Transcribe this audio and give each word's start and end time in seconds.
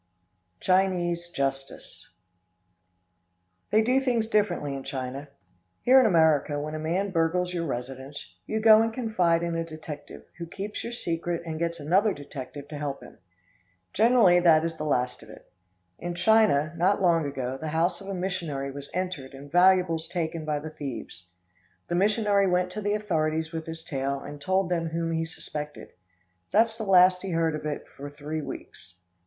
Chinese 0.59 1.29
Justice. 1.29 2.09
They 3.69 3.83
do 3.83 4.01
things 4.01 4.25
differently 4.27 4.73
in 4.73 4.81
China. 4.83 5.27
Here 5.83 5.99
in 5.99 6.07
America, 6.07 6.59
when 6.59 6.73
a 6.73 6.79
man 6.79 7.11
burgles 7.11 7.53
your 7.53 7.67
residence, 7.67 8.33
you 8.47 8.59
go 8.59 8.81
and 8.81 8.91
confide 8.91 9.43
in 9.43 9.53
a 9.55 9.63
detective, 9.63 10.23
who 10.39 10.47
keeps 10.47 10.83
your 10.83 10.91
secret 10.91 11.43
and 11.45 11.59
gets 11.59 11.79
another 11.79 12.13
detective 12.15 12.67
to 12.69 12.79
help 12.79 13.03
him. 13.03 13.19
Generally 13.93 14.39
that 14.39 14.65
is 14.65 14.75
the 14.75 14.85
last 14.85 15.21
of 15.21 15.29
it. 15.29 15.53
In 15.99 16.15
China, 16.15 16.73
not 16.75 16.99
long 16.99 17.27
ago, 17.27 17.59
the 17.61 17.67
house 17.67 18.01
of 18.01 18.07
a 18.07 18.15
missionary 18.15 18.71
was 18.71 18.89
entered 18.95 19.35
and 19.35 19.51
valuables 19.51 20.07
taken 20.07 20.45
by 20.45 20.57
the 20.57 20.71
thieves. 20.71 21.27
The 21.89 21.93
missionary 21.93 22.47
went 22.49 22.71
to 22.71 22.81
the 22.81 22.93
authorities 22.95 23.51
with 23.51 23.67
his 23.67 23.83
tale 23.83 24.19
and 24.19 24.41
told 24.41 24.69
them 24.69 24.87
whom 24.87 25.11
he 25.11 25.25
suspected. 25.25 25.89
That's 26.49 26.75
the 26.75 26.85
last 26.85 27.21
he 27.21 27.29
heard 27.29 27.53
of 27.53 27.61
that 27.65 27.87
for 27.87 28.09
three 28.09 28.41
weeks. 28.41 28.95